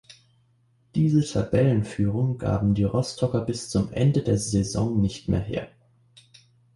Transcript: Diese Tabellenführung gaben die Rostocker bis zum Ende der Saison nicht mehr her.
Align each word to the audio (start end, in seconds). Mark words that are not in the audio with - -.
Diese 0.95 1.23
Tabellenführung 1.23 2.39
gaben 2.39 2.73
die 2.73 2.85
Rostocker 2.85 3.41
bis 3.41 3.69
zum 3.69 3.93
Ende 3.93 4.23
der 4.23 4.39
Saison 4.39 4.99
nicht 4.99 5.29
mehr 5.29 5.41
her. 5.41 5.69